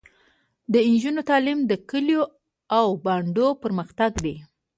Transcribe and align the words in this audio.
د 0.71 0.73
نجونو 0.91 1.21
تعلیم 1.29 1.59
د 1.65 1.71
کلیو 1.89 2.23
او 2.77 2.87
بانډو 3.03 3.47
پرمختګ 3.63 4.11
دی. 4.25 4.35